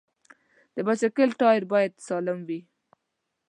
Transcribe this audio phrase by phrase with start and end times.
[0.75, 2.59] د بایسکل ټایر باید سالم وي.